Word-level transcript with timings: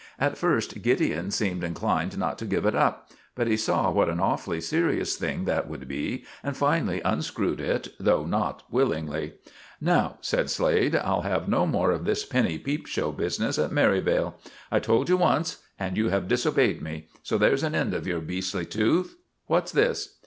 At 0.17 0.35
first 0.35 0.81
Gideon 0.81 1.29
seemed 1.29 1.63
inclined 1.63 2.17
not 2.17 2.39
to 2.39 2.45
give 2.47 2.65
it 2.65 2.73
up, 2.73 3.11
but 3.35 3.45
he 3.45 3.55
saw 3.55 3.91
what 3.91 4.09
an 4.09 4.19
awfully 4.19 4.59
serious 4.59 5.15
thing 5.15 5.45
that 5.45 5.69
would 5.69 5.87
be, 5.87 6.25
and 6.41 6.57
finally 6.57 7.01
unscrewed 7.05 7.59
it, 7.61 7.89
though 7.99 8.25
not 8.25 8.63
willingly. 8.71 9.33
"Now," 9.79 10.17
said 10.19 10.49
Slade, 10.49 10.95
"I'll 10.95 11.21
have 11.21 11.47
no 11.47 11.67
more 11.67 11.91
of 11.91 12.05
this 12.05 12.25
penny 12.25 12.57
peep 12.57 12.87
show 12.87 13.11
business 13.11 13.59
at 13.59 13.71
Merivale. 13.71 14.35
I 14.71 14.79
told 14.79 15.07
you 15.07 15.17
once, 15.17 15.57
and 15.79 15.95
you 15.95 16.09
have 16.09 16.27
disobeyed 16.27 16.81
me. 16.81 17.05
So 17.21 17.37
there's 17.37 17.61
an 17.61 17.75
end 17.75 17.93
of 17.93 18.07
your 18.07 18.21
beastly 18.21 18.65
tooth. 18.65 19.15
What's 19.45 19.71
this?" 19.71 20.15